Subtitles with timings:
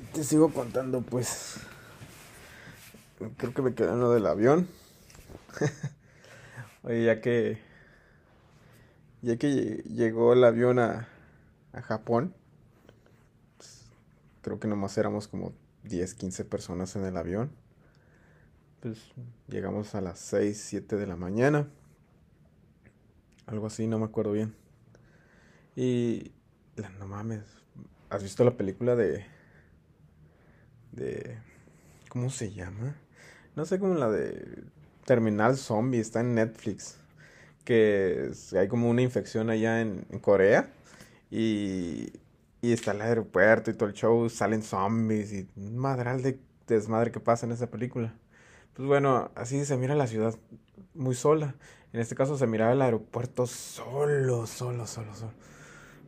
[0.00, 1.60] Te sigo contando, pues.
[3.36, 4.68] Creo que me quedé en lo del avión.
[6.82, 7.58] Oye, ya que.
[9.22, 9.48] Ya que
[9.86, 11.08] llegó el avión a,
[11.72, 12.34] a Japón.
[13.56, 13.86] pues,
[14.42, 15.54] creo que nomás éramos como
[15.84, 17.52] 10, 15 personas en el avión.
[18.80, 18.98] Pues
[19.48, 21.68] llegamos a las 6, 7 de la mañana.
[23.46, 24.54] Algo así, no me acuerdo bien.
[25.76, 26.32] Y.
[26.98, 27.44] No mames.
[28.10, 29.33] ¿Has visto la película de.
[30.94, 31.38] De.
[32.08, 32.96] ¿Cómo se llama?
[33.56, 34.64] No sé cómo la de.
[35.04, 36.98] Terminal Zombie, está en Netflix.
[37.64, 40.70] Que hay como una infección allá en, Corea.
[41.30, 42.12] Y.
[42.62, 47.20] Y está el aeropuerto y todo el show, salen zombies y madral de desmadre que
[47.20, 48.14] pasa en esa película.
[48.72, 50.34] Pues bueno, así se mira la ciudad
[50.94, 51.54] muy sola.
[51.92, 55.32] En este caso se miraba el aeropuerto solo, solo, solo, solo.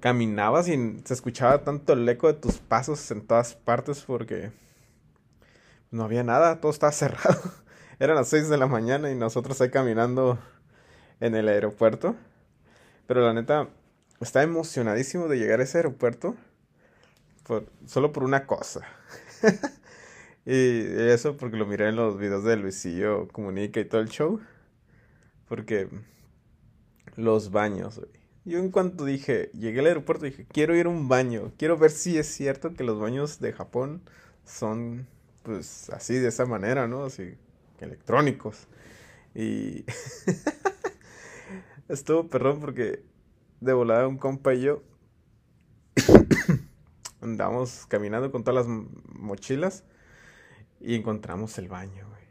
[0.00, 4.50] Caminabas y se escuchaba tanto el eco de tus pasos en todas partes porque
[5.90, 7.40] no había nada, todo estaba cerrado.
[7.98, 10.38] Eran las 6 de la mañana y nosotros ahí caminando
[11.20, 12.16] en el aeropuerto.
[13.06, 13.68] Pero la neta,
[14.20, 16.36] estaba emocionadísimo de llegar a ese aeropuerto
[17.44, 18.82] por- solo por una cosa.
[20.46, 24.40] Y eso porque lo miré en los videos de Luisillo Comunica y todo el show.
[25.48, 25.88] Porque
[27.16, 28.00] los baños.
[28.44, 31.52] Yo en cuanto dije, llegué al aeropuerto, dije, quiero ir a un baño.
[31.58, 34.02] Quiero ver si es cierto que los baños de Japón
[34.44, 35.06] son,
[35.46, 37.04] pues, así, de esa manera, ¿no?
[37.04, 37.36] Así,
[37.78, 38.66] electrónicos.
[39.32, 39.84] Y
[41.88, 43.04] estuvo perrón porque
[43.60, 44.82] de volada un compa y yo
[47.20, 48.76] andamos caminando con todas las
[49.14, 49.84] mochilas
[50.80, 52.22] y encontramos el baño, güey.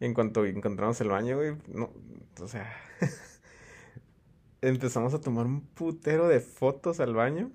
[0.00, 1.92] En cuanto encontramos el baño, güey, no,
[2.40, 2.74] o sea,
[4.62, 7.50] empezamos a tomar un putero de fotos al baño.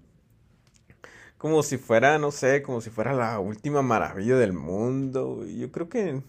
[1.37, 5.45] Como si fuera, no sé, como si fuera la última maravilla del mundo.
[5.45, 6.23] Yo creo que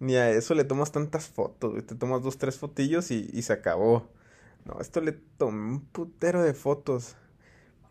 [0.00, 1.86] ni a eso le tomas tantas fotos.
[1.86, 4.08] Te tomas dos, tres fotillos y, se acabó.
[4.64, 7.16] No, esto le tomé un putero de fotos.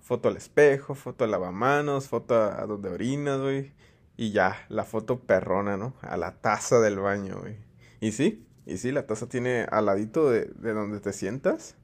[0.02, 3.74] Foto al espejo, foto al lavamanos, foto a, a donde orinas, güey.
[4.18, 5.94] Y ya, la foto perrona, ¿no?
[6.02, 7.58] A la taza del baño, güey.
[8.02, 11.76] Y sí, y sí, la taza tiene al ladito de, de donde te sientas.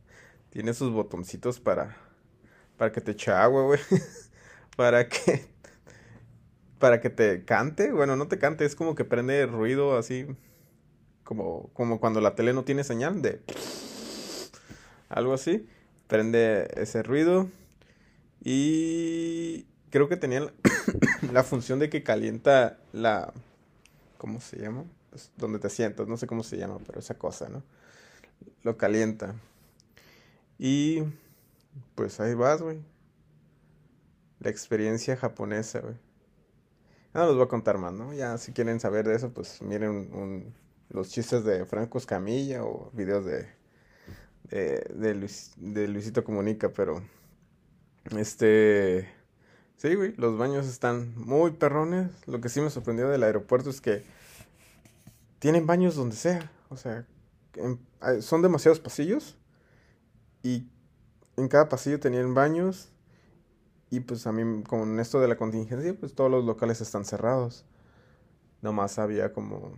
[0.49, 1.97] Tiene sus botoncitos para,
[2.77, 3.79] para que te eche agua, güey.
[4.75, 5.43] Para que,
[6.77, 7.91] para que te cante.
[7.91, 10.27] Bueno, no te cante, es como que prende ruido así.
[11.23, 13.41] Como, como cuando la tele no tiene señal de
[15.09, 15.67] algo así.
[16.05, 17.49] Prende ese ruido.
[18.43, 20.53] Y creo que tenía
[21.31, 23.33] la, función de que calienta la...
[24.19, 24.83] ¿Cómo se llama?
[25.09, 27.63] Pues donde te sientas, no sé cómo se llama, pero esa cosa, ¿no?
[28.61, 29.33] Lo calienta.
[30.59, 31.03] Y
[31.95, 32.79] pues ahí vas, güey.
[34.39, 35.95] La experiencia japonesa, güey.
[37.13, 38.13] No los voy a contar más, ¿no?
[38.13, 40.53] Ya si quieren saber de eso, pues miren un-
[40.89, 43.47] los chistes de Franco Escamilla o videos de,
[44.49, 47.01] de, de Luis- de Luisito Comunica, pero
[48.17, 49.09] este...
[49.77, 52.09] Sí, güey, los baños están muy perrones.
[52.27, 54.03] Lo que sí me sorprendió del aeropuerto es que
[55.39, 56.51] tienen baños donde sea.
[56.69, 57.05] O sea,
[58.01, 59.37] ah, son demasiados pasillos
[60.43, 60.67] y
[61.37, 62.89] en cada pasillo tenían baños.
[63.89, 67.65] Y pues a mí, con esto de la contingencia, pues todos los locales están cerrados.
[68.61, 69.71] Nomás había como,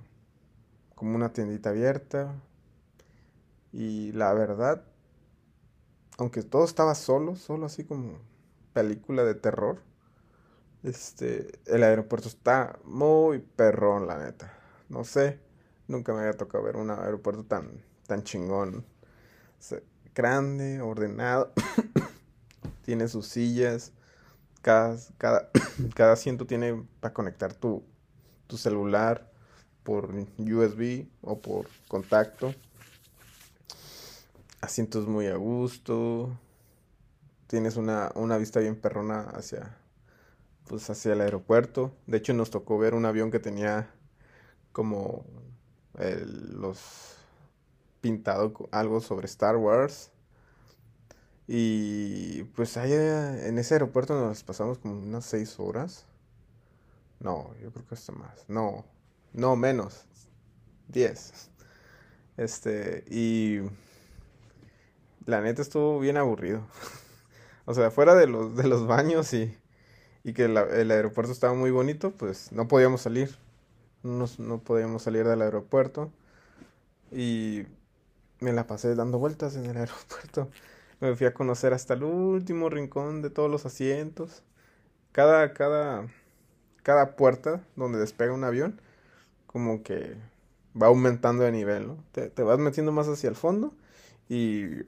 [0.96, 2.34] como una tiendita abierta.
[3.72, 4.84] Y la verdad,
[6.18, 8.18] aunque todo estaba solo, solo así como
[8.74, 9.82] película de terror,
[10.84, 14.54] este, el aeropuerto está muy perrón, la neta.
[14.90, 15.40] No sé,
[15.88, 18.78] nunca me había tocado ver un aeropuerto tan, tan chingón.
[19.60, 19.80] O sea,
[20.20, 21.54] grande, ordenado,
[22.84, 23.94] tiene sus sillas,
[24.62, 25.50] cada, cada,
[25.96, 27.86] cada asiento tiene para conectar tu,
[28.48, 29.32] tu celular
[29.84, 32.54] por USB o por contacto.
[34.60, 36.38] Asientos muy a gusto.
[37.48, 39.78] Tienes una, una vista bien perrona hacia,
[40.68, 41.94] pues hacia el aeropuerto.
[42.08, 43.90] De hecho, nos tocó ver un avión que tenía
[44.74, 45.24] como
[45.98, 47.19] el- los
[48.02, 50.12] pintado algo sobre Star Wars.
[51.48, 56.06] Y pues ahí eh, en ese aeropuerto nos pasamos como unas seis horas.
[57.20, 58.46] No, yo creo que hasta más.
[58.48, 58.86] No,
[59.34, 60.06] no menos.
[60.88, 61.50] Diez.
[62.38, 63.60] Este, y
[65.26, 66.64] la neta estuvo bien aburrido.
[67.66, 69.56] O sea, fuera de los, de los baños y,
[70.24, 70.58] y que el
[70.92, 73.38] aeropuerto estaba muy bonito, pues no podíamos salir.
[74.02, 76.12] No, no podíamos salir del aeropuerto.
[77.12, 77.66] Y
[78.40, 80.50] me la pasé dando vueltas en el aeropuerto.
[81.00, 84.44] Me fui a conocer hasta el último rincón de todos los asientos.
[85.14, 86.08] cada, cada,
[86.84, 88.82] cada puerta donde despega un avión,
[89.48, 90.18] como que
[90.82, 92.04] va aumentando de nivel, ¿no?
[92.14, 93.74] Te, te vas metiendo más hacia el fondo
[94.30, 94.84] y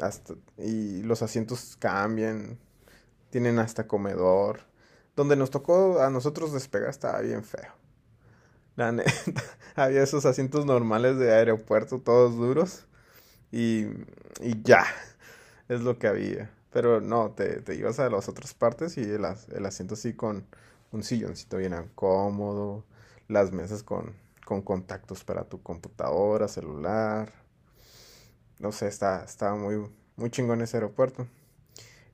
[0.00, 2.58] hasta, y los asientos cambian,
[3.30, 4.60] tienen hasta comedor.
[5.16, 7.75] Donde nos tocó a nosotros despegar estaba bien feo.
[8.76, 9.12] La neta,
[9.74, 12.86] había esos asientos normales de aeropuerto, todos duros.
[13.52, 13.86] Y,
[14.40, 14.84] y ya,
[15.68, 16.50] es lo que había.
[16.72, 19.24] Pero no, te, te ibas a las otras partes y el,
[19.54, 20.46] el asiento así con
[20.92, 22.84] un silloncito bien cómodo,
[23.28, 24.14] las mesas con,
[24.44, 27.32] con contactos para tu computadora, celular.
[28.58, 31.26] No sé, está, estaba muy, muy chingón ese aeropuerto.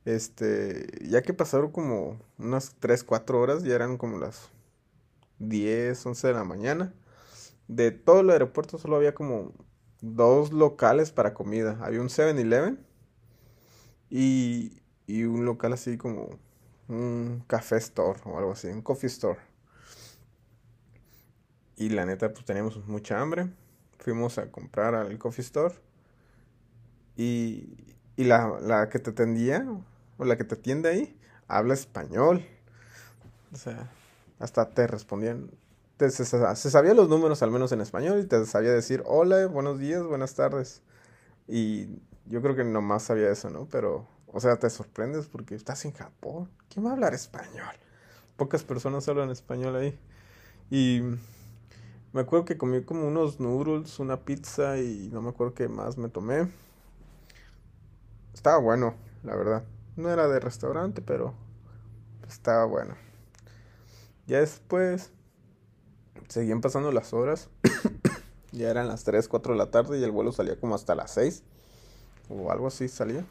[0.04, 4.50] Este, ya que pasaron como unas 3, 4 horas, ya eran como las
[5.48, 6.94] 10, 11 de la mañana.
[7.68, 9.52] De todo el aeropuerto solo había como
[10.00, 11.78] dos locales para comida.
[11.82, 12.78] Había un 7-Eleven
[14.10, 16.38] y, y un local así como
[16.88, 19.40] un café store o algo así, un coffee store.
[21.76, 23.48] Y la neta, pues teníamos mucha hambre.
[23.98, 25.74] Fuimos a comprar al coffee store.
[27.16, 29.66] Y, y la, la que te atendía,
[30.18, 31.16] o la que te atiende ahí,
[31.48, 32.44] habla español.
[33.52, 33.90] O sea,
[34.42, 35.50] hasta te respondían.
[35.96, 39.46] Te, se, se, sabía los números al menos en español y te sabía decir hola,
[39.46, 40.82] buenos días, buenas tardes.
[41.46, 43.68] Y yo creo que nomás sabía eso, ¿no?
[43.70, 46.50] Pero, o sea, te sorprendes porque estás en Japón.
[46.68, 47.74] ¿Quién va a hablar español?
[48.36, 49.96] Pocas personas hablan español ahí.
[50.70, 51.02] Y
[52.12, 55.98] me acuerdo que comí como unos noodles, una pizza y no me acuerdo qué más
[55.98, 56.48] me tomé.
[58.34, 59.62] Estaba bueno, la verdad.
[59.96, 61.32] No era de restaurante, pero
[62.26, 62.96] estaba bueno.
[64.32, 65.10] Ya después
[66.26, 67.50] seguían pasando las horas.
[68.52, 71.12] ya eran las 3, 4 de la tarde y el vuelo salía como hasta las
[71.12, 71.42] 6.
[72.30, 73.26] O algo así salía.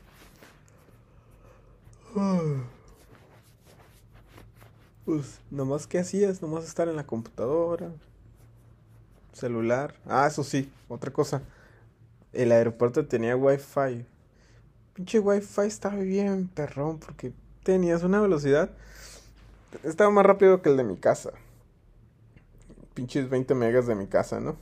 [5.04, 7.90] Pues nomás que hacías, nomás estar en la computadora,
[9.34, 9.96] celular.
[10.06, 11.42] Ah, eso sí, otra cosa.
[12.32, 14.06] El aeropuerto tenía wifi
[14.94, 17.34] pinche wifi estaba bien perrón porque
[17.64, 18.70] tenías una velocidad.
[19.84, 21.32] Estaba más rápido que el de mi casa.
[22.94, 24.58] Pinches 20 megas de mi casa, ¿no?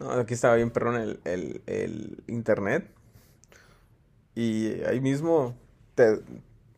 [0.00, 2.88] No, aquí estaba bien perrón el, el, el internet.
[4.34, 5.56] Y ahí mismo
[5.94, 6.20] te,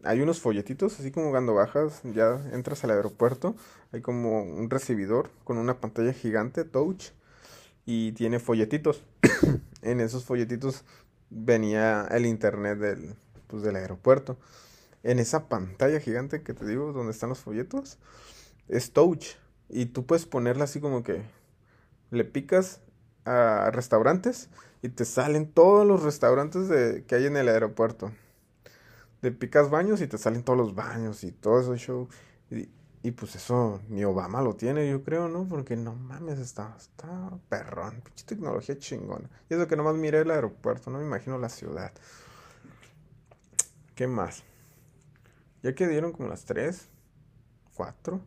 [0.03, 3.55] hay unos folletitos, así como cuando bajas, ya entras al aeropuerto,
[3.93, 7.11] hay como un recibidor con una pantalla gigante, touch,
[7.85, 9.03] y tiene folletitos.
[9.83, 10.85] en esos folletitos
[11.29, 13.15] venía el internet del,
[13.47, 14.39] pues, del aeropuerto.
[15.02, 17.99] En esa pantalla gigante que te digo, donde están los folletos,
[18.69, 19.37] es touch.
[19.69, 21.23] Y tú puedes ponerla así como que
[22.11, 22.81] le picas
[23.25, 24.49] a restaurantes
[24.82, 28.12] y te salen todos los restaurantes de, que hay en el aeropuerto.
[29.23, 32.08] Le picas baños y te salen todos los baños y todo eso
[33.03, 35.46] y pues eso ni Obama lo tiene, yo creo, ¿no?
[35.49, 38.03] Porque no mames, está, está perrón.
[38.03, 39.31] Pinche tecnología chingona.
[39.49, 41.93] Y eso que nomás miré el aeropuerto, no me imagino la ciudad.
[43.94, 44.43] ¿Qué más?
[45.62, 46.89] Ya que dieron como las 3,
[47.75, 48.21] 4,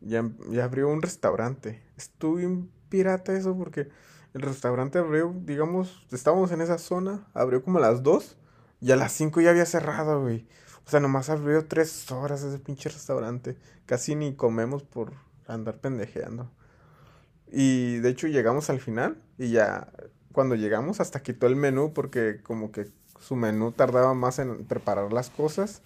[0.00, 1.82] ya, ya abrió un restaurante.
[1.96, 3.88] Estuvo un pirata eso porque
[4.34, 8.36] el restaurante abrió, digamos, estábamos en esa zona, abrió como a las 2
[8.80, 10.46] y a las 5 ya había cerrado, güey.
[10.86, 13.56] O sea, nomás abrió tres horas ese pinche restaurante.
[13.86, 15.12] Casi ni comemos por
[15.46, 16.50] andar pendejeando.
[17.50, 19.88] Y de hecho llegamos al final y ya
[20.32, 25.12] cuando llegamos hasta quitó el menú porque como que su menú tardaba más en preparar
[25.12, 25.82] las cosas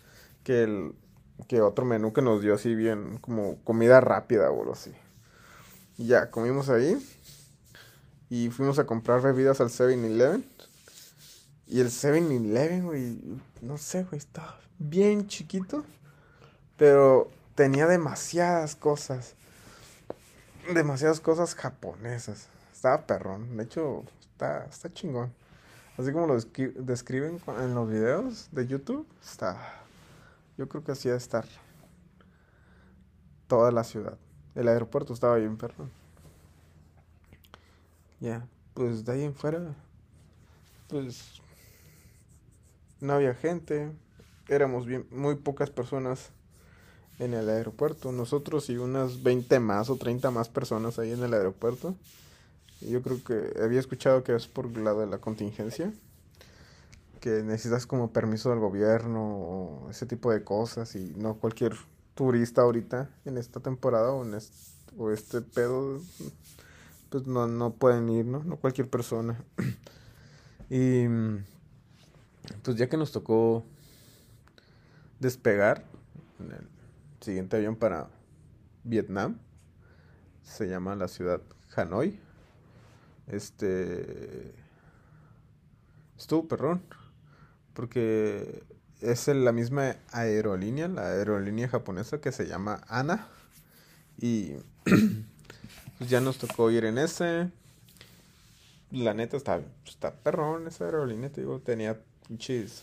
[0.47, 0.95] que el
[1.49, 4.93] que otro menú que nos dio así bien como comida rápida o algo así.
[5.99, 6.97] Ya comimos ahí
[8.31, 10.47] y fuimos a comprar bebidas al 7-Eleven.
[11.67, 13.21] Y el 7-Eleven, güey,
[13.61, 15.85] no sé, güey, estaba bien chiquito,
[16.76, 19.35] pero tenía demasiadas cosas.
[20.73, 22.47] Demasiadas cosas japonesas.
[22.73, 23.57] Estaba perrón.
[23.57, 25.35] De hecho, está, está chingón.
[25.99, 29.86] Así como lo describen en los videos de YouTube, está.
[30.59, 31.45] Yo creo que así de estar
[33.47, 34.19] toda la ciudad.
[34.55, 35.91] El aeropuerto estaba bien perrón.
[38.21, 39.75] Ya, pues de ahí en fuera,
[40.89, 41.41] pues
[43.01, 43.93] no había gente,
[44.49, 46.31] éramos bien, muy pocas personas
[47.19, 48.13] en el aeropuerto.
[48.13, 51.95] Nosotros y unas 20 más o 30 más personas ahí en el aeropuerto.
[52.81, 55.93] Yo creo que había escuchado que es por lado de la contingencia.
[57.21, 60.95] Que necesitas como permiso del gobierno o ese tipo de cosas.
[60.97, 61.75] Y no cualquier
[62.15, 64.57] turista ahorita en esta temporada o, en este,
[64.97, 66.01] o este pedo.
[67.11, 68.43] Pues no, no pueden ir, ¿no?
[68.45, 69.43] No cualquier persona.
[70.71, 71.07] y
[72.63, 73.65] pues ya que nos tocó
[75.21, 75.85] despegar
[76.41, 76.69] en el
[77.21, 78.09] siguiente avión para
[78.85, 79.39] Vietnam.
[80.43, 81.41] Se llama la ciudad
[81.75, 82.19] Hanoi.
[83.27, 84.55] Este.
[86.17, 86.83] Estuvo perrón.
[87.76, 88.62] Porque
[89.02, 93.28] es la misma aerolínea, la aerolínea japonesa que se llama ANA.
[94.18, 94.54] Y
[95.99, 97.50] pues ya nos tocó ir en ese.
[98.90, 102.83] La neta está, está perrón esa aerolínea, te digo, tenía pinches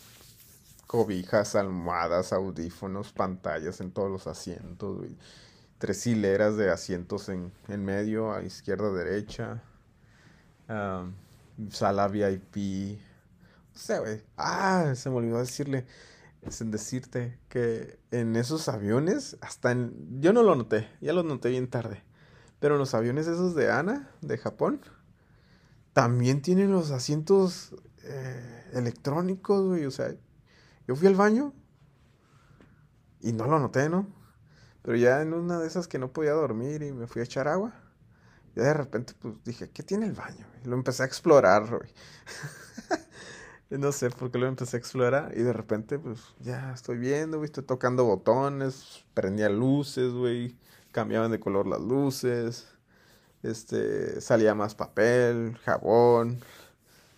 [0.85, 5.07] cobijas, almohadas, audífonos, pantallas en todos los asientos,
[5.79, 9.63] Tres hileras de asientos en, en medio, a izquierda, derecha.
[11.71, 12.99] sala VIP.
[13.73, 14.23] Sé, güey.
[14.37, 15.85] Ah, se me olvidó decirle.
[16.49, 20.21] Sin decirte que en esos aviones, hasta en.
[20.21, 22.03] Yo no lo noté, ya lo noté bien tarde.
[22.59, 24.81] Pero en los aviones esos de Ana, de Japón,
[25.93, 29.85] también tienen los asientos eh, electrónicos, güey.
[29.85, 30.13] O sea,
[30.87, 31.53] yo fui al baño
[33.21, 34.07] y no lo noté, ¿no?
[34.81, 37.47] Pero ya en una de esas que no podía dormir y me fui a echar
[37.47, 37.73] agua,
[38.55, 40.45] ya de repente pues dije, ¿qué tiene el baño?
[40.63, 41.89] Y lo empecé a explorar, güey.
[43.77, 47.37] no sé por qué lo empecé a explorar y de repente pues ya estoy viendo,
[47.37, 50.55] güey, estoy tocando botones, prendía luces, güey,
[50.91, 52.67] cambiaban de color las luces,
[53.43, 56.39] este, salía más papel, jabón,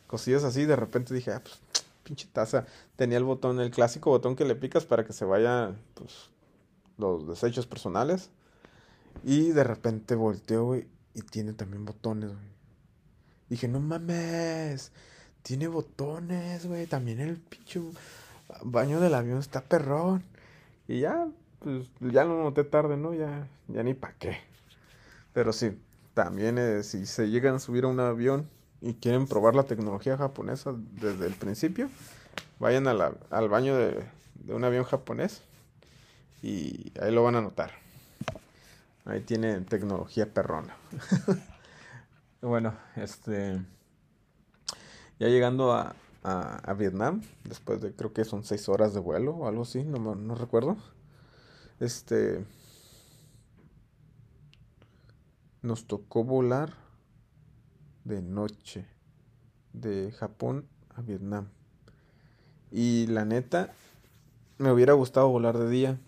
[0.07, 1.61] cosillas así, de repente dije, ah, pues
[2.03, 5.75] pinche taza tenía el botón, el clásico botón que le picas para que se vaya,
[5.95, 6.29] pues,
[6.97, 8.29] los desechos personales.
[9.23, 12.55] Y de repente volteo, güey, y tiene también botones, güey.
[13.49, 14.91] Dije, no mames,
[15.45, 16.87] tiene botones, güey.
[16.87, 17.79] También el pinche
[18.63, 20.23] baño del avión está perrón.
[20.87, 21.27] Y ya,
[21.59, 23.13] pues, ya lo noté tarde, ¿no?
[23.13, 24.37] Ya, ya ni pa' qué.
[25.33, 25.79] Pero sí,
[26.15, 28.49] también eh, si se llegan a subir a un avión
[28.81, 31.89] y quieren probar la tecnología japonesa desde el principio,
[32.59, 34.03] vayan al baño de,
[34.47, 35.43] un avión japonés
[36.41, 37.71] y ahí lo van a notar.
[39.05, 40.75] Ahí tiene tecnología perrona.
[42.41, 43.61] bueno, este.
[45.19, 49.47] Ya llegando a, a, Vietnam, después de creo que son seis horas de vuelo o
[49.47, 50.77] algo así, no, no recuerdo.
[51.79, 52.45] Este.
[55.61, 56.73] Nos tocó volar
[58.03, 58.85] de noche
[59.73, 61.49] de Japón a Vietnam.
[62.71, 63.73] Y la neta,
[64.57, 65.99] me hubiera gustado volar de día.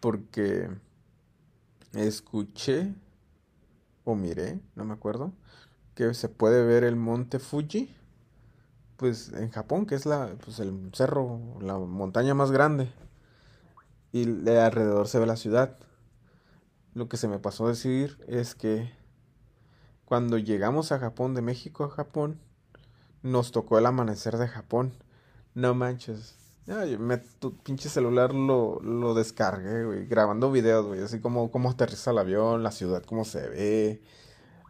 [0.00, 0.68] Porque
[1.92, 2.94] escuché
[4.04, 5.32] o miré, no me acuerdo,
[6.08, 7.94] que se puede ver el monte Fuji.
[8.96, 12.90] Pues en Japón, que es la, pues el cerro, la montaña más grande.
[14.10, 15.76] Y de alrededor se ve la ciudad.
[16.94, 18.90] Lo que se me pasó a decir es que
[20.06, 22.40] cuando llegamos a Japón, de México a Japón,
[23.22, 24.92] nos tocó el amanecer de Japón.
[25.54, 26.34] No manches.
[26.66, 31.70] Ya, me, tu pinche celular lo, lo descargué, güey, grabando videos, güey, así como cómo
[31.70, 34.02] aterriza el avión, la ciudad, cómo se ve.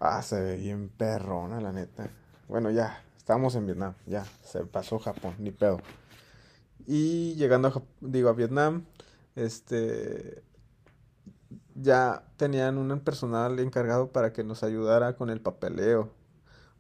[0.01, 2.11] Ah, se ve bien perrona, la neta.
[2.49, 5.79] Bueno, ya, estábamos en Vietnam, ya, se pasó Japón, ni pedo.
[6.87, 8.87] Y llegando a, digo, a Vietnam,
[9.37, 10.43] este,
[11.75, 16.11] ya tenían un personal encargado para que nos ayudara con el papeleo.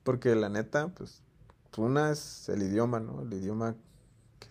[0.03, 1.23] Porque la neta, pues,
[1.77, 3.21] una es el idioma, ¿no?
[3.23, 3.77] El idioma
[4.39, 4.49] que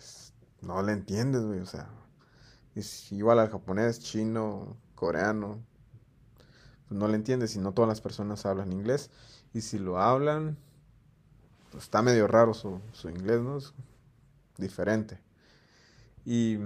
[0.61, 1.89] no le entiendes, güey, o sea,
[3.11, 5.59] igual al japonés, chino, coreano,
[6.89, 9.11] pues no le entiendes y no todas las personas hablan inglés.
[9.53, 10.57] Y si lo hablan,
[11.71, 13.57] pues está medio raro su, su inglés, ¿no?
[13.57, 13.73] Es
[14.57, 15.19] diferente.
[16.25, 16.57] Y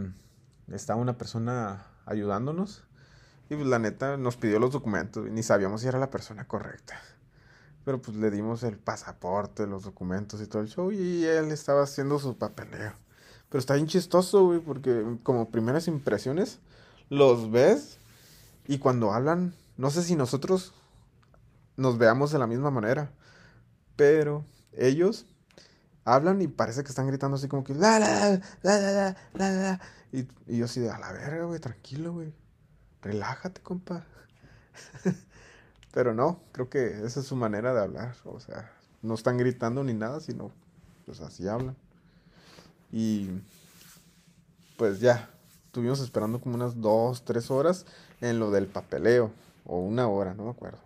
[0.71, 2.83] está una persona ayudándonos
[3.49, 6.47] y pues la neta nos pidió los documentos y ni sabíamos si era la persona
[6.47, 6.99] correcta.
[7.83, 11.83] Pero pues le dimos el pasaporte, los documentos y todo el show y él estaba
[11.83, 12.93] haciendo su papeleo.
[13.49, 16.59] Pero está bien chistoso, güey, porque como primeras impresiones
[17.09, 17.99] los ves
[18.67, 20.73] y cuando hablan, no sé si nosotros
[21.77, 23.11] nos veamos de la misma manera,
[23.95, 25.25] pero ellos
[26.05, 30.27] hablan y parece que están gritando así como que la la la la la y,
[30.47, 32.33] y yo así de a la verga, güey, tranquilo, güey
[33.03, 34.05] relájate, compa.
[35.93, 38.15] Pero no, creo que esa es su manera de hablar.
[38.25, 40.51] O sea, no están gritando ni nada, sino
[41.05, 41.75] pues así hablan.
[42.91, 43.29] Y
[44.77, 45.29] pues ya,
[45.65, 47.85] estuvimos esperando como unas dos, tres horas
[48.21, 49.31] en lo del papeleo.
[49.65, 50.79] O una hora, no me acuerdo.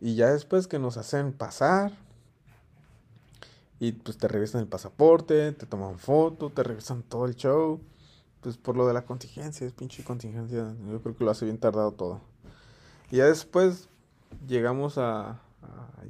[0.00, 1.92] Y ya después que nos hacen pasar.
[3.78, 7.80] Y pues te revisan el pasaporte, te toman foto, te revisan todo el show
[8.46, 11.58] pues por lo de la contingencia, es pinche contingencia, yo creo que lo hace bien
[11.58, 12.20] tardado todo.
[13.10, 13.88] Y ya después
[14.46, 15.40] llegamos a,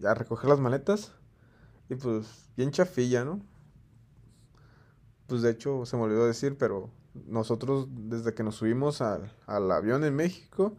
[0.04, 1.12] a, recoger las maletas
[1.88, 3.40] y pues bien chafilla, ¿no?
[5.26, 6.90] pues de hecho se me olvidó decir, pero
[7.26, 10.76] nosotros desde que nos subimos al, al avión en México,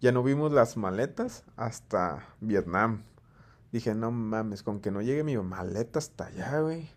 [0.00, 3.02] ya no vimos las maletas hasta Vietnam.
[3.72, 6.90] Dije, no mames, con que no llegue mi maleta hasta allá, güey.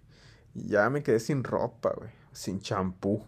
[0.54, 2.12] Ya me quedé sin ropa, güey.
[2.32, 3.26] Sin champú.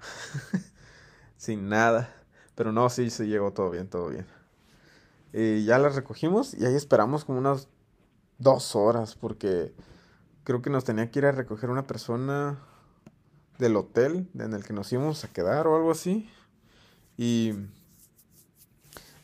[1.36, 2.14] sin nada.
[2.54, 4.26] Pero no, sí, se llegó todo bien, todo bien.
[5.32, 7.68] Y ya las recogimos y ahí esperamos como unas
[8.38, 9.72] dos horas porque
[10.42, 12.58] creo que nos tenía que ir a recoger una persona
[13.58, 16.28] del hotel en el que nos íbamos a quedar o algo así.
[17.16, 17.54] Y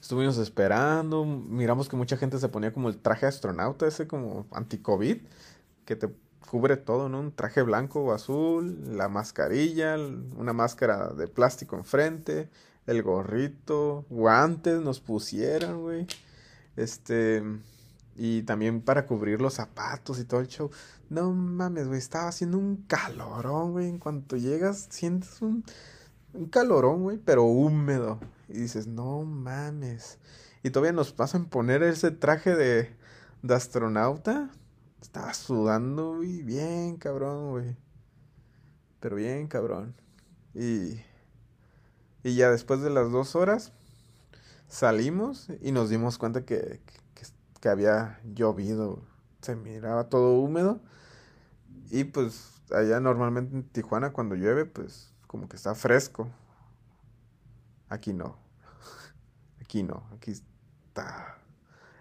[0.06, 5.18] estuvimos esperando, miramos que mucha gente se ponía como el traje astronauta, ese como anti-COVID,
[5.84, 6.08] que te
[6.48, 7.18] cubre todo, ¿no?
[7.18, 9.96] Un traje blanco o azul, la mascarilla,
[10.36, 12.48] una máscara de plástico enfrente,
[12.86, 16.06] el gorrito, guantes nos pusieron, güey.
[16.76, 17.42] Este,
[18.14, 20.70] y también para cubrir los zapatos y todo el show.
[21.10, 23.88] No mames, güey, estaba haciendo un calorón, güey.
[23.88, 25.64] En cuanto llegas, sientes un,
[26.32, 28.20] un calorón, güey, pero húmedo.
[28.48, 30.18] Y dices, no mames.
[30.62, 32.96] Y todavía nos pasan poner ese traje de,
[33.42, 34.50] de astronauta.
[35.00, 37.76] Estaba sudando, güey, bien cabrón, güey.
[39.00, 39.94] Pero bien cabrón.
[40.54, 41.00] Y,
[42.22, 43.72] y ya después de las dos horas
[44.68, 46.80] salimos y nos dimos cuenta que,
[47.14, 47.26] que,
[47.60, 49.02] que había llovido.
[49.42, 50.80] Se miraba todo húmedo.
[51.90, 56.28] Y pues allá normalmente en Tijuana cuando llueve, pues como que está fresco.
[57.88, 58.38] Aquí no.
[59.60, 60.02] Aquí no.
[60.14, 61.38] Aquí está.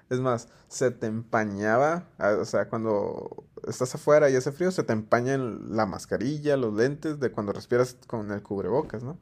[0.09, 4.83] Es más, se te empañaba, ah, o sea, cuando estás afuera y hace frío, se
[4.83, 9.17] te empaña la mascarilla, los lentes de cuando respiras con el cubrebocas, ¿no?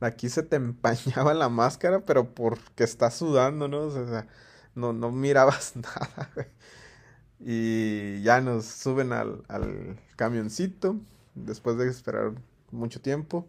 [0.00, 3.80] Aquí se te empañaba la máscara, pero porque estás sudando, ¿no?
[3.80, 4.26] O sea,
[4.74, 6.30] no, no mirabas nada,
[7.40, 10.96] Y ya nos suben al, al camioncito,
[11.34, 12.32] después de esperar
[12.70, 13.48] mucho tiempo.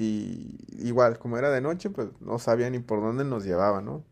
[0.00, 4.04] Y igual, como era de noche, pues no sabía ni por dónde nos llevaba, ¿no?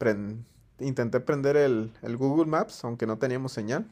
[0.80, 3.86] intenté prender el, el, Google Maps, aunque no teníamos señal.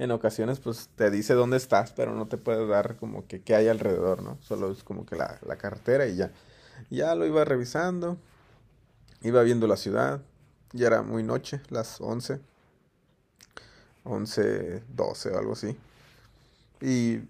[0.00, 3.54] En ocasiones, pues te dice dónde estás, pero no te puede dar como que qué
[3.54, 4.36] hay alrededor, ¿no?
[4.40, 6.32] Solo es como que la, la carretera y ya.
[6.90, 8.18] Ya lo iba revisando,
[9.22, 10.22] iba viendo la ciudad.
[10.72, 12.40] Ya era muy noche, las 11,
[14.02, 15.76] 11, 12 o algo así.
[16.80, 17.20] Y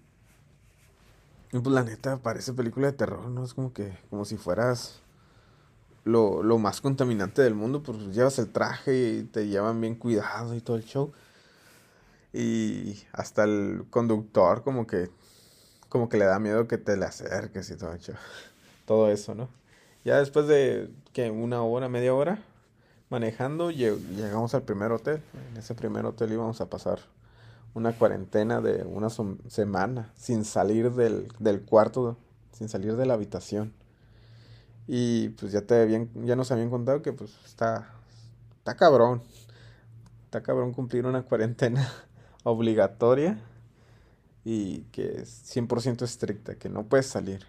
[1.61, 3.43] pues la neta parece película de terror, ¿no?
[3.43, 5.01] Es como que, como si fueras
[6.03, 10.55] lo, lo más contaminante del mundo, pues llevas el traje y te llevan bien cuidado
[10.55, 11.13] y todo el show.
[12.33, 15.09] Y hasta el conductor como que,
[15.89, 18.15] como que le da miedo que te le acerques y todo el show.
[18.85, 19.49] Todo eso, ¿no?
[20.03, 22.43] Ya después de que una hora, media hora
[23.09, 25.23] manejando, llegamos al primer hotel.
[25.49, 26.99] En ese primer hotel íbamos a pasar
[27.75, 32.17] una cuarentena de una semana sin salir del, del, cuarto,
[32.53, 33.73] sin salir de la habitación.
[34.87, 37.89] Y pues ya te habían, ya nos habían contado que pues está,
[38.57, 39.21] está cabrón.
[40.23, 41.91] Está cabrón cumplir una cuarentena
[42.43, 43.39] obligatoria
[44.45, 47.45] y que es 100% estricta, que no puedes salir.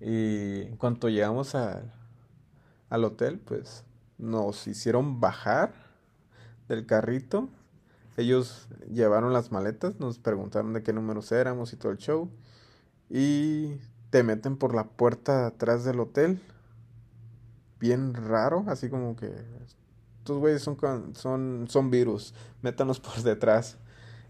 [0.00, 3.82] Y en cuanto llegamos al hotel, pues
[4.16, 5.74] nos hicieron bajar
[6.68, 7.48] del carrito
[8.16, 12.30] ellos llevaron las maletas, nos preguntaron de qué números éramos y todo el show.
[13.10, 13.78] Y
[14.10, 16.40] te meten por la puerta atrás del hotel.
[17.80, 19.32] Bien raro, así como que
[20.18, 20.78] estos güeyes son,
[21.14, 23.78] son, son virus, métanos por detrás.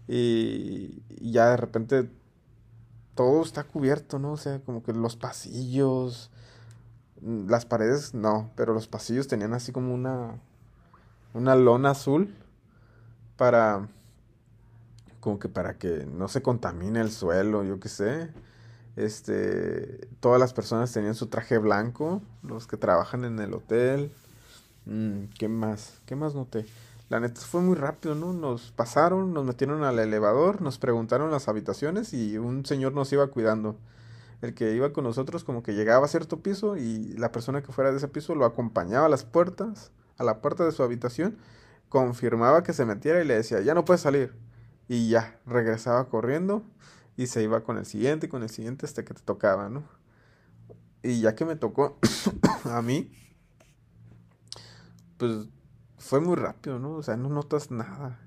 [0.07, 2.09] Y, y, ya de repente
[3.15, 4.33] todo está cubierto, ¿no?
[4.33, 6.31] O sea, como que los pasillos,
[7.21, 10.39] las paredes no, pero los pasillos tenían así como una,
[11.33, 12.35] una lona azul
[13.37, 13.87] para
[15.19, 18.29] como que para que no se contamine el suelo, yo qué sé.
[18.95, 24.11] Este, todas las personas tenían su traje blanco, los que trabajan en el hotel.
[24.85, 25.99] Mm, ¿Qué más?
[26.05, 26.65] ¿Qué más noté?
[27.09, 28.33] La neta fue muy rápido, ¿no?
[28.33, 33.25] Nos pasaron, nos metieron al elevador, nos preguntaron las habitaciones y un señor nos iba
[33.27, 33.77] cuidando.
[34.41, 37.71] El que iba con nosotros como que llegaba a cierto piso y la persona que
[37.71, 41.37] fuera de ese piso lo acompañaba a las puertas, a la puerta de su habitación
[41.95, 44.33] confirmaba que se metiera y le decía, ya no puedes salir.
[44.89, 46.61] Y ya, regresaba corriendo
[47.15, 49.85] y se iba con el siguiente y con el siguiente hasta que te tocaba, ¿no?
[51.03, 51.97] Y ya que me tocó
[52.65, 53.13] a mí,
[55.17, 55.47] pues
[55.97, 56.95] fue muy rápido, ¿no?
[56.95, 58.19] O sea, no notas nada.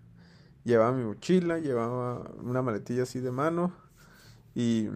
[0.65, 3.75] Llevaba mi mochila, llevaba una maletilla así de mano
[4.55, 4.89] y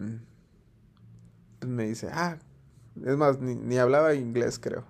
[1.59, 2.39] pues me dice, ah,
[3.05, 4.83] es más, ni, ni hablaba inglés, creo.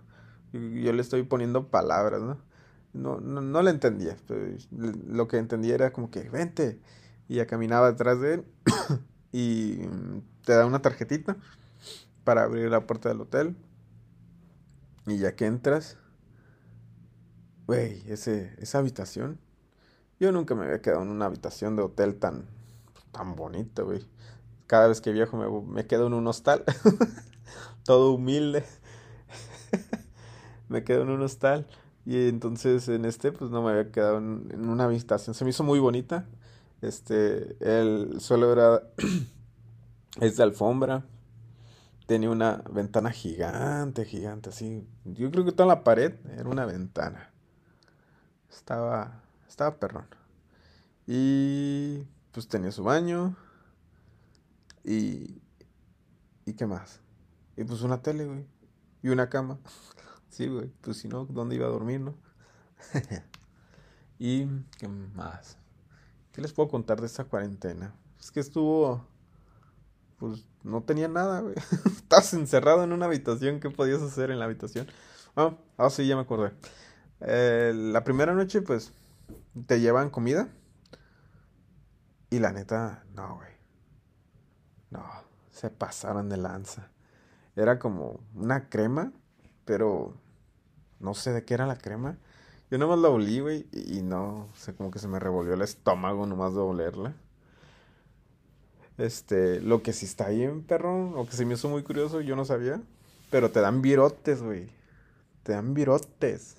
[0.53, 2.52] Yo le estoy poniendo palabras, ¿no?
[2.93, 4.15] No, no, no le entendía.
[4.71, 6.79] Lo que entendía era como que, vente.
[7.27, 8.45] Y ya caminaba detrás de él.
[9.31, 9.79] y
[10.45, 11.37] te da una tarjetita
[12.23, 13.55] para abrir la puerta del hotel.
[15.07, 15.97] Y ya que entras,
[17.67, 19.39] güey, esa habitación.
[20.19, 22.45] Yo nunca me había quedado en una habitación de hotel tan,
[23.11, 24.07] tan bonita, güey.
[24.67, 26.63] Cada vez que viajo me, me quedo en un hostal.
[27.83, 28.63] Todo humilde.
[30.69, 31.67] me quedo en un hostal.
[32.05, 35.33] Y entonces en este, pues no me había quedado en, una habitación.
[35.33, 36.25] Se me hizo muy bonita.
[36.81, 38.83] Este, el suelo era.
[40.21, 41.05] es de alfombra.
[42.05, 44.85] Tenía una ventana gigante, gigante, así.
[45.05, 47.31] Yo creo que toda la pared era una ventana.
[48.51, 49.21] Estaba.
[49.47, 50.07] Estaba perrón.
[51.07, 52.03] Y.
[52.33, 53.37] Pues tenía su baño.
[54.83, 55.41] Y.
[56.45, 56.99] ¿Y qué más?
[57.55, 58.45] Y pues una tele, güey.
[59.01, 59.57] Y una cama.
[60.33, 60.67] Sí, güey.
[60.81, 62.15] Pues si no, ¿dónde iba a dormir, no?
[64.19, 64.47] y,
[64.79, 65.59] ¿qué más?
[66.31, 67.93] ¿Qué les puedo contar de esta cuarentena?
[68.19, 69.05] Es que estuvo.
[70.17, 71.53] Pues no tenía nada, güey.
[71.85, 73.59] Estás encerrado en una habitación.
[73.59, 74.87] ¿Qué podías hacer en la habitación?
[75.35, 76.51] Ah, ah sí, ya me acordé.
[77.21, 78.91] Eh, la primera noche, pues,
[79.67, 80.49] te llevan comida.
[82.31, 83.51] Y la neta, no, güey.
[84.89, 85.05] No,
[85.51, 86.89] se pasaron de lanza.
[87.55, 89.13] Era como una crema,
[89.63, 90.22] pero
[91.03, 92.17] no sé de qué era la crema.
[92.71, 96.25] Yo nomás la olí, güey, y no, sé, como que se me revolvió el estómago
[96.25, 97.13] nomás de olerla.
[98.97, 102.21] Este, lo que sí está ahí en perro, lo que se me hizo muy curioso,
[102.21, 102.81] yo no sabía.
[103.29, 104.69] Pero te dan virotes, güey.
[105.43, 106.55] Te dan virotes.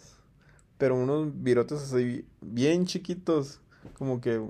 [0.79, 3.61] Pero unos virotes así bien chiquitos.
[3.97, 4.43] Como que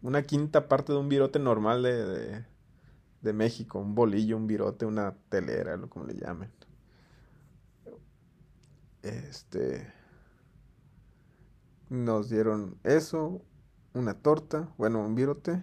[0.00, 2.44] una quinta parte de un virote normal de, de,
[3.20, 3.80] de México.
[3.80, 6.50] Un bolillo, un virote, una telera, lo como le llamen.
[9.02, 9.92] Este.
[11.88, 13.42] Nos dieron eso,
[13.92, 15.62] una torta, bueno, un virote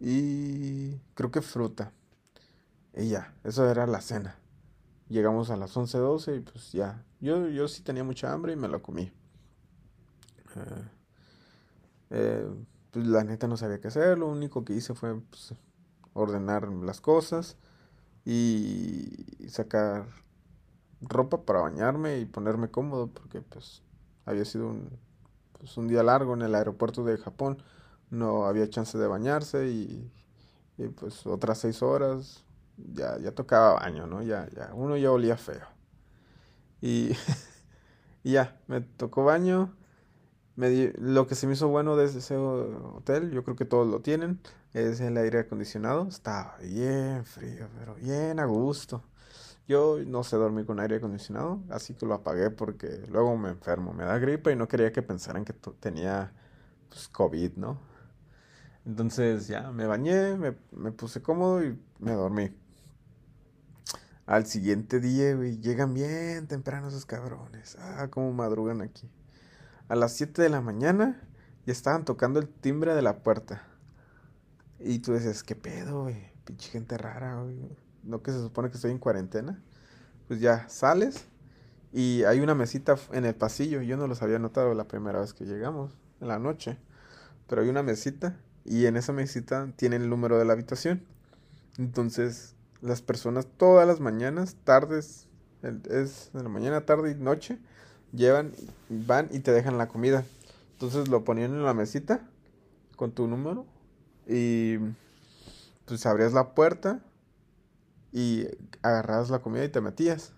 [0.00, 1.92] y creo que fruta.
[2.96, 4.36] Y ya, eso era la cena.
[5.08, 7.04] Llegamos a las 11, 12 y pues ya.
[7.20, 9.12] Yo, yo sí tenía mucha hambre y me lo comí.
[10.56, 10.88] Eh,
[12.10, 12.50] eh,
[12.90, 14.18] pues la neta no sabía qué hacer.
[14.18, 15.54] Lo único que hice fue pues,
[16.12, 17.56] ordenar las cosas
[18.24, 20.06] y sacar
[21.02, 23.82] ropa para bañarme y ponerme cómodo porque pues
[24.26, 24.90] había sido un,
[25.58, 27.62] pues, un día largo en el aeropuerto de Japón.
[28.10, 30.10] No había chance de bañarse y,
[30.78, 32.44] y pues otras seis horas
[32.78, 34.22] ya, ya tocaba baño, ¿no?
[34.22, 35.66] Ya, ya, uno ya olía feo.
[36.80, 37.10] Y,
[38.24, 39.74] y ya, me tocó baño.
[40.56, 44.02] Me lo que se me hizo bueno de ese hotel, yo creo que todos lo
[44.02, 44.40] tienen,
[44.74, 46.08] es el aire acondicionado.
[46.08, 49.02] Estaba bien frío, pero bien a gusto.
[49.70, 53.92] Yo no sé dormir con aire acondicionado, así que lo apagué porque luego me enfermo,
[53.92, 56.32] me da gripa y no quería que pensaran que tenía
[56.88, 57.78] pues, COVID, ¿no?
[58.84, 62.50] Entonces ya me bañé, me, me puse cómodo y me dormí.
[64.26, 67.76] Al siguiente día, güey, llegan bien temprano esos cabrones.
[67.78, 69.08] Ah, cómo madrugan aquí.
[69.88, 71.22] A las 7 de la mañana
[71.64, 73.62] ya estaban tocando el timbre de la puerta.
[74.80, 76.32] Y tú dices, ¿qué pedo, güey?
[76.44, 79.62] Pinche gente rara, güey no que se supone que estoy en cuarentena,
[80.28, 81.26] pues ya sales
[81.92, 83.82] y hay una mesita en el pasillo.
[83.82, 86.78] Yo no los había notado la primera vez que llegamos, en la noche.
[87.48, 91.02] Pero hay una mesita y en esa mesita tienen el número de la habitación.
[91.78, 95.26] Entonces, las personas todas las mañanas, tardes,
[95.62, 97.58] es de la mañana, tarde y noche,
[98.12, 98.52] llevan,
[98.88, 100.24] van y te dejan la comida.
[100.72, 102.20] Entonces lo ponían en la mesita
[102.96, 103.66] con tu número
[104.26, 104.78] y
[105.86, 107.00] pues abrías la puerta
[108.12, 108.46] y
[108.82, 110.32] agarrabas la comida y te metías.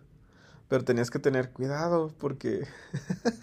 [0.68, 2.66] Pero tenías que tener cuidado porque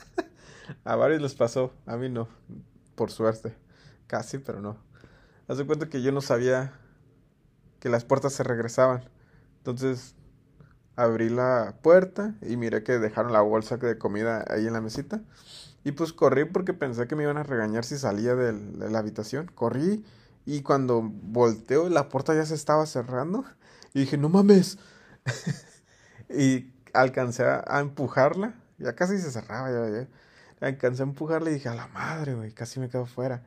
[0.83, 2.27] a varios les pasó, a mí no,
[2.95, 3.55] por suerte,
[4.07, 4.77] casi, pero no.
[5.47, 6.73] Haz cuenta que yo no sabía
[7.79, 9.03] que las puertas se regresaban.
[9.57, 10.15] Entonces
[10.95, 15.21] abrí la puerta y miré que dejaron la bolsa de comida ahí en la mesita.
[15.83, 18.53] Y pues corrí porque pensé que me iban a regañar si salía de
[18.89, 19.49] la habitación.
[19.55, 20.03] Corrí
[20.45, 23.45] y cuando volteo la puerta ya se estaba cerrando.
[23.93, 24.77] Y dije, no mames.
[26.29, 28.55] y alcancé a, empujarla.
[28.77, 29.71] Ya casi se cerraba.
[29.71, 30.07] Ya, ya.
[30.67, 32.51] Alcancé a empujarla y dije, a la madre, güey.
[32.51, 33.43] Casi me quedo fuera.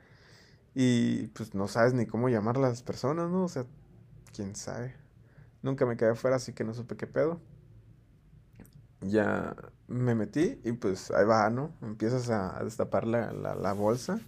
[0.74, 3.44] Y pues no sabes ni cómo llamar a las personas, ¿no?
[3.44, 3.66] O sea,
[4.34, 4.94] quién sabe.
[5.62, 7.40] Nunca me quedé fuera, así que no supe qué pedo.
[9.00, 9.54] Ya
[9.88, 11.72] me metí y pues ahí va, ¿no?
[11.82, 14.20] Empiezas a, destapar la, la, bolsa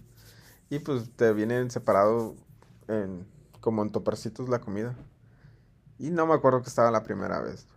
[0.69, 2.35] y pues te vienen separado
[2.87, 3.25] en,
[3.61, 4.95] como en topercitos la comida.
[5.99, 7.67] Y no me acuerdo que estaba la primera vez.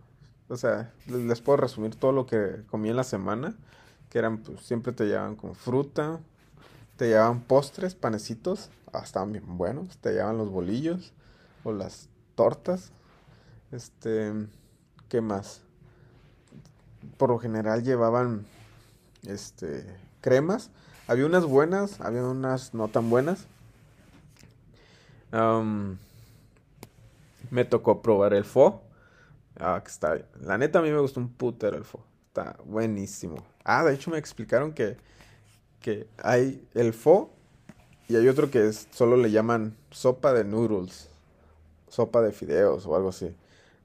[0.49, 3.55] O sea, les puedo resumir todo lo que comí en la semana,
[4.09, 6.19] que eran, pues siempre te llevaban con fruta,
[6.97, 11.13] te llevaban postres, panecitos, ah, estaban bien buenos, te llevaban los bolillos,
[11.63, 12.91] o las tortas.
[13.71, 14.33] Este,
[15.07, 15.61] ¿qué más?
[17.17, 18.45] Por lo general llevaban
[19.27, 19.85] este
[20.21, 20.71] cremas.
[21.07, 23.47] Había unas buenas, había unas no tan buenas.
[27.51, 28.83] Me tocó probar el fo.
[29.59, 30.19] Ah, que está.
[30.41, 32.03] La neta a mí me gustó un putero el fo.
[32.27, 33.37] Está buenísimo.
[33.63, 34.97] Ah, de hecho me explicaron que,
[35.79, 37.31] que hay el fo
[38.07, 41.09] y hay otro que es, solo le llaman sopa de noodles.
[41.89, 43.35] Sopa de fideos o algo así.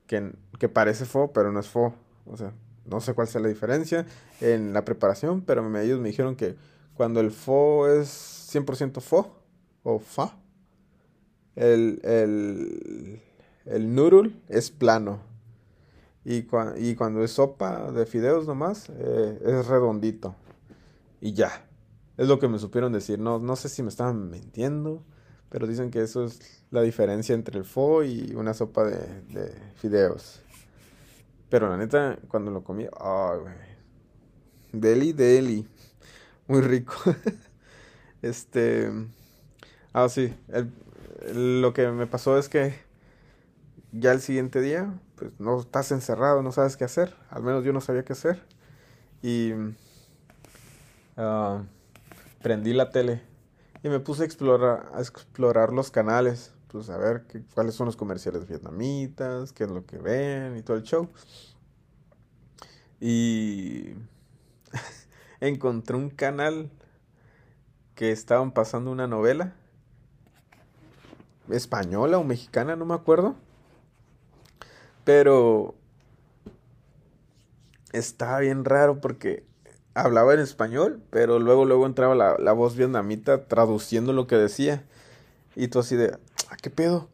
[0.07, 1.94] Que, que parece fo, pero no es fo.
[2.27, 2.53] O sea,
[2.87, 4.07] no sé cuál sea la diferencia
[4.40, 6.57] en la preparación, pero ellos me dijeron que
[6.94, 9.37] cuando el fo es 100% fo
[9.83, 10.37] o fa,
[11.57, 13.22] el, el,
[13.66, 15.20] el noodle es plano.
[16.24, 20.35] Y, cuando es sopa de fideos nomás, eh, es redondito.
[21.20, 21.66] Y ya.
[22.16, 23.18] Es lo que me supieron decir.
[23.18, 25.05] No, no sé si me estaban mintiendo,
[25.50, 29.53] pero dicen que eso es la diferencia entre el fo y una sopa de, de
[29.77, 30.40] fideos.
[31.50, 33.55] Pero la neta, cuando lo comí, güey.
[34.72, 35.68] Deli, deli.
[36.48, 36.94] Muy rico.
[38.22, 38.90] este.
[39.92, 40.35] Ah, sí.
[41.33, 42.74] lo que me pasó es que
[43.94, 47.14] ya el siguiente día, pues no estás encerrado, no sabes qué hacer.
[47.30, 48.42] Al menos yo no sabía qué hacer.
[49.22, 49.52] Y.
[51.16, 51.62] Uh,
[52.42, 53.22] prendí la tele
[53.85, 57.94] y me puse a explorar, a explorar los canales pues a ver cuáles son los
[57.94, 61.09] comerciales vietnamitas, qué es lo que ven y todo el show.
[63.00, 63.94] Y
[65.40, 66.72] encontré un canal
[67.94, 69.54] que estaban pasando una novela
[71.48, 73.37] española o mexicana, no me acuerdo.
[75.05, 75.75] Pero
[77.93, 79.45] estaba bien raro porque
[79.95, 84.85] hablaba en español, pero luego luego entraba la, la voz vietnamita traduciendo lo que decía.
[85.57, 86.17] Y tú así de,
[86.51, 87.09] ¿a qué pedo?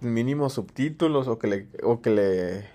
[0.00, 2.66] Mínimo subtítulos o que le, o que le,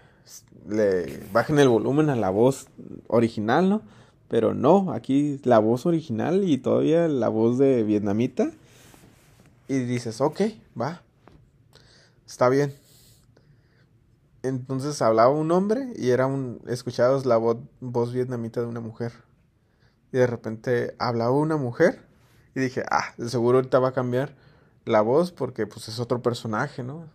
[0.68, 2.68] le bajen el volumen a la voz
[3.08, 3.82] original, ¿no?
[4.28, 8.52] Pero no, aquí la voz original y todavía la voz de vietnamita.
[9.70, 10.42] Y dices, ok,
[10.80, 11.02] va.
[12.26, 12.74] Está bien.
[14.44, 16.62] Entonces hablaba un hombre y era un.
[16.68, 19.14] Escuchabas la voz, voz vietnamita de una mujer.
[20.12, 22.08] Y de repente hablaba una mujer
[22.56, 24.36] y dije, ah, seguro ahorita va a cambiar
[24.86, 27.06] la voz porque pues es otro personaje, ¿no?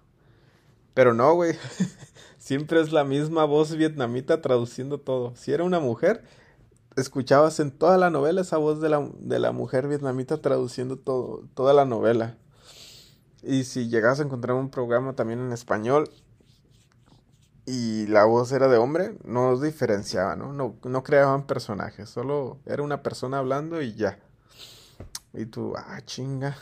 [0.94, 1.54] Pero no, güey.
[2.38, 5.35] Siempre es la misma voz vietnamita traduciendo todo.
[5.37, 6.24] Si era una mujer,
[6.96, 11.44] escuchabas en toda la novela esa voz de la, de la mujer vietnamita traduciendo todo,
[11.54, 12.37] toda la novela.
[13.42, 16.11] Y si llegas a encontrar un programa también en español
[17.64, 20.53] y la voz era de hombre, no diferenciaba, ¿no?
[20.53, 24.18] No, no creaban personajes, solo era una persona hablando y ya.
[25.33, 26.57] Y tú, ah, chinga.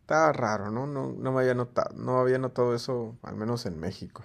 [0.00, 0.86] Estaba raro, ¿no?
[0.86, 4.22] No, no me había notado, no había notado eso, al menos en México.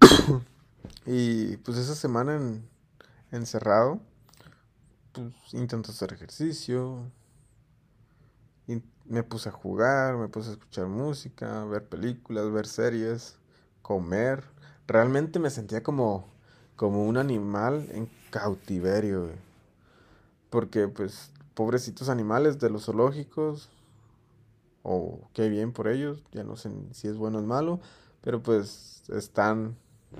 [1.06, 2.68] y pues esa semana en,
[3.30, 4.00] encerrado,
[5.12, 7.10] pues intento hacer ejercicio,
[9.06, 13.36] me puse a jugar, me puse a escuchar música, ver películas, ver series,
[13.84, 14.42] comer.
[14.88, 16.26] Realmente me sentía como,
[16.74, 19.30] como un animal en cautiverio,
[20.50, 23.70] Porque pues pobrecitos animales de los zoológicos,
[24.82, 27.80] o qué bien por ellos, ya no sé si es bueno o es malo,
[28.22, 29.76] pero pues están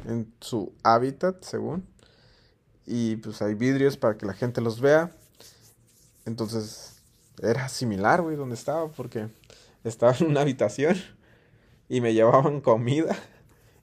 [0.06, 1.86] en su hábitat, según,
[2.86, 5.10] y pues hay vidrios para que la gente los vea,
[6.26, 7.02] entonces
[7.42, 9.28] era similar, güey, donde estaba, porque
[9.84, 10.96] estaba en una habitación
[11.88, 13.16] y me llevaban comida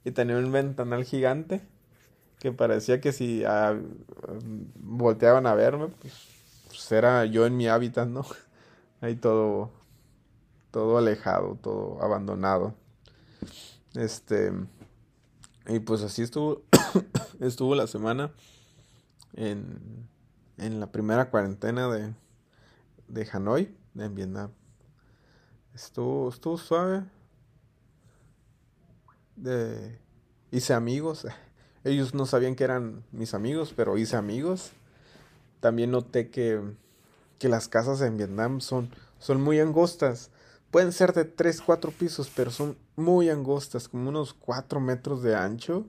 [0.04, 1.62] y tenía un ventanal gigante
[2.40, 3.80] que parecía que si ah,
[4.76, 6.32] volteaban a verme, pues
[6.72, 8.26] pues, era yo en mi hábitat, ¿no?
[9.02, 9.72] Ahí todo,
[10.72, 12.76] todo alejado, todo abandonado.
[13.94, 14.54] Este,
[15.68, 16.64] y pues así estuvo,
[17.42, 18.32] estuvo la semana
[19.34, 20.08] en,
[20.58, 22.14] en la primera cuarentena de,
[23.10, 24.52] de Hanoi, en Vietnam.
[25.76, 27.04] Estuvo, estuvo suave.
[30.52, 31.28] Hice amigos.
[31.84, 34.72] Ellos no sabían que eran mis amigos, pero hice amigos.
[35.60, 36.62] También noté que,
[37.40, 40.30] que las casas en Vietnam son, son muy angostas.
[40.70, 45.36] Pueden ser de 3, 4 pisos, pero son muy angostas, como unos 4 metros de
[45.36, 45.86] ancho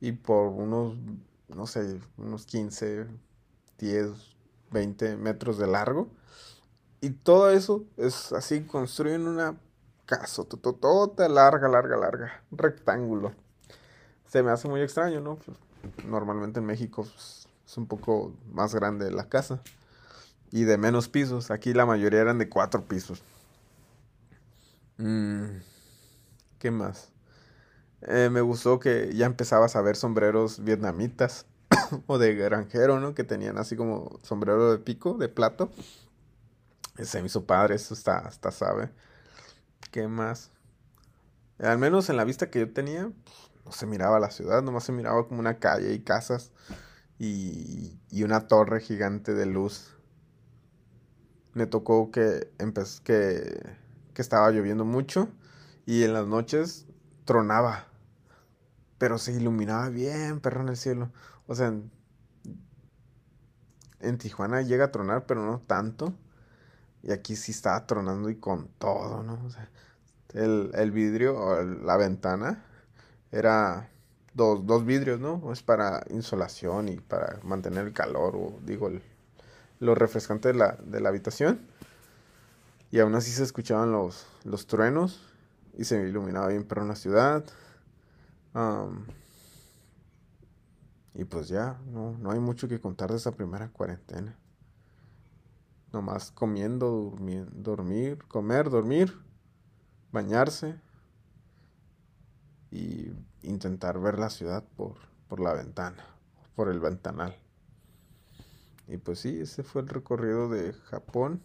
[0.00, 0.96] y por unos,
[1.48, 3.06] no sé, unos 15,
[3.78, 4.10] 10,
[4.70, 6.08] 20 metros de largo.
[7.00, 9.56] Y todo eso es así, construyen una
[10.08, 13.34] casa, toda larga, larga, larga, rectángulo.
[14.26, 15.36] Se me hace muy extraño, ¿no?
[15.36, 15.56] Pues,
[16.06, 19.60] normalmente en México pues, es un poco más grande la casa
[20.50, 21.50] y de menos pisos.
[21.50, 23.22] Aquí la mayoría eran de cuatro pisos.
[24.96, 25.58] Mm,
[26.58, 27.12] ¿Qué más?
[28.00, 31.44] Eh, me gustó que ya empezabas a ver sombreros vietnamitas
[32.06, 33.14] o de granjero, ¿no?
[33.14, 35.70] Que tenían así como sombrero de pico, de plato.
[36.96, 38.90] Se me hizo padre, eso está, hasta sabe.
[39.90, 40.50] ¿Qué más?
[41.58, 43.10] Al menos en la vista que yo tenía,
[43.64, 46.52] no se miraba la ciudad, nomás se miraba como una calle y casas
[47.18, 49.94] y, y una torre gigante de luz.
[51.54, 52.50] Me tocó que,
[53.04, 53.76] que,
[54.14, 55.28] que estaba lloviendo mucho
[55.86, 56.86] y en las noches
[57.24, 57.86] tronaba,
[58.98, 61.10] pero se iluminaba bien, perro, en el cielo.
[61.46, 61.90] O sea, en,
[64.00, 66.14] en Tijuana llega a tronar, pero no tanto.
[67.08, 69.42] Y aquí sí estaba tronando y con todo, ¿no?
[69.46, 69.66] O sea,
[70.34, 72.62] el, el vidrio o la ventana
[73.32, 73.88] era
[74.34, 75.50] dos, dos vidrios, ¿no?
[75.50, 78.90] Es para insolación y para mantener el calor, o digo,
[79.80, 81.60] lo refrescante de la, de la habitación.
[82.90, 85.22] Y aún así se escuchaban los, los truenos
[85.78, 87.42] y se iluminaba bien pero en la ciudad.
[91.14, 94.36] y pues ya, no, no hay mucho que contar de esa primera cuarentena.
[95.92, 97.16] Nomás comiendo,
[97.52, 99.18] dormir, comer, dormir,
[100.12, 100.80] bañarse
[102.70, 103.10] y
[103.42, 104.96] intentar ver la ciudad por,
[105.28, 106.04] por la ventana,
[106.54, 107.36] por el ventanal.
[108.86, 111.42] Y pues sí, ese fue el recorrido de Japón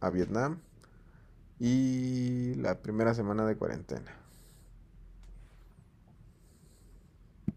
[0.00, 0.60] a Vietnam
[1.58, 4.25] y la primera semana de cuarentena.